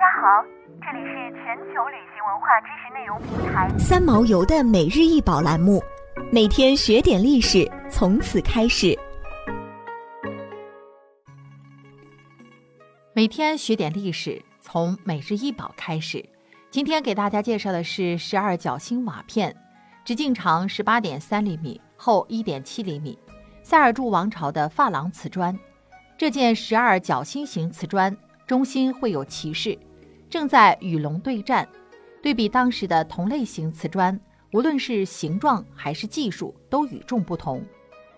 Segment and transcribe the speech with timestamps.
[0.00, 0.42] 家好，
[0.80, 5.78] 这里是全球旅行文化知识内容平台三毛游的每日一宝栏目，
[6.32, 8.98] 每天学点历史，从此开始。
[13.12, 16.26] 每天学点历史，从每日一宝开始。
[16.70, 19.54] 今天给大家介绍的是十二角星瓦片，
[20.02, 23.18] 直径长十八点三厘米，厚一点七厘米，
[23.62, 25.54] 塞尔柱王朝的珐琅瓷砖。
[26.16, 29.78] 这件十二角星形瓷砖中心会有骑士。
[30.30, 31.68] 正在与龙对战，
[32.22, 34.18] 对比当时的同类型瓷砖，
[34.52, 37.60] 无论是形状还是技术都与众不同。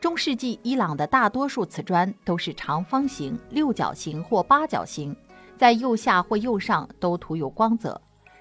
[0.00, 5.16] 中世纪伊朗的大多数瓷砖都是长方形、六角形或八角形，
[5.56, 7.98] 在右下或右上都涂有光泽。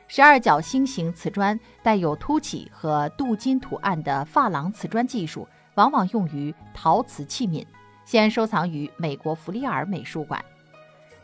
[0.10, 7.66] 十二角星形瓷砖带有凸起和镀金图案的珐琅瓷砖技术，往往用于陶瓷器皿，
[8.04, 10.44] 现收藏于美国弗里尔美术馆。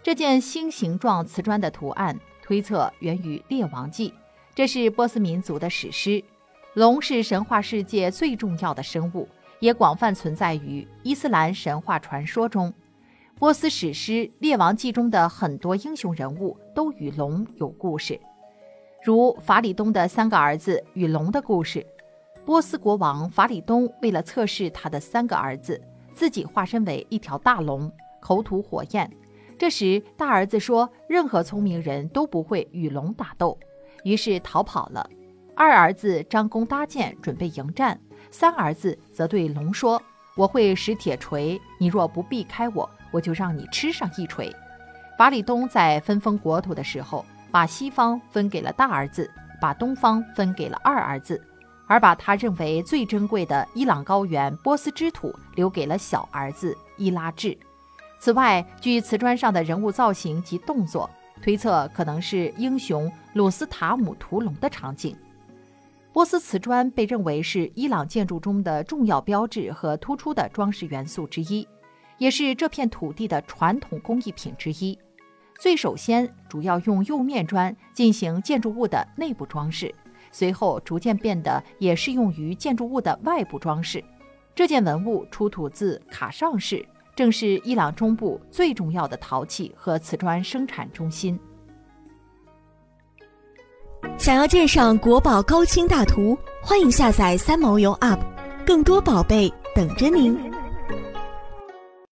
[0.01, 2.17] 这件星形状瓷砖的图案。
[2.49, 4.09] 推测源于《列王纪》，
[4.55, 6.23] 这是波斯民族的史诗。
[6.73, 9.29] 龙是神话世界最重要的生物，
[9.59, 12.73] 也广泛存在于伊斯兰神话传说中。
[13.37, 18.19] 波斯史诗《列王纪》中的很多英雄人物都与龙有故事，
[19.03, 21.85] 如法里东的三个儿子与龙的故事。
[22.47, 25.79] 波斯国王法里东为了测试他的三个儿子，
[26.15, 29.07] 自己化身为一条大龙，口吐火焰。
[29.59, 33.59] 这时，大儿子说：“任何聪明人都不会与龙打斗。”
[34.05, 35.07] 于是逃跑了。
[35.53, 37.99] 二儿子张弓搭箭，准备迎战。
[38.31, 40.01] 三儿子则对龙说
[40.37, 44.49] ：“我会使铁锤，你若不避开我，我就让你吃上一锤。”
[45.19, 51.43] 法里东在分封国土的时候，把西方分给了大儿子，把东方分给了二儿子，
[51.85, 57.57] 而把他认为最珍贵的伊朗高原波斯之土留给了小儿子伊拉治。
[58.19, 61.09] 此外，据瓷砖上的人物造型及动作
[61.41, 65.15] 推测，可能是英雄鲁斯塔姆屠龙的场景。
[66.11, 71.65] 波斯瓷砖被认为是伊朗建筑中的重要标志和突出的装饰元素之一，
[72.17, 74.99] 也是这片土地的传统工艺品之一。
[75.57, 79.95] 最首先，主要用釉面砖进行建筑物的内部装饰，
[80.29, 84.03] 随后逐渐变得也适用于建筑物的外部装饰。
[84.53, 86.85] 这件文物出土自卡尚市。
[87.19, 91.37] 正是伊朗中部最重要的陶器和瓷砖生产中心。
[94.17, 98.21] 想要鉴赏国宝高清大图，欢迎下载三毛游 App，
[98.65, 100.48] 更多宝贝等着您。